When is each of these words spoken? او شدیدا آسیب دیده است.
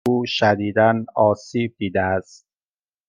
او 0.07 0.25
شدیدا 0.25 0.93
آسیب 1.15 1.75
دیده 1.77 2.01
است. 2.01 2.47